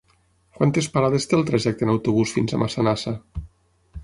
Quantes 0.59 0.87
parades 0.95 1.27
té 1.33 1.37
el 1.39 1.45
trajecte 1.51 1.87
en 1.89 1.93
autobús 1.97 2.35
fins 2.39 2.57
a 2.59 2.63
Massanassa? 2.63 3.15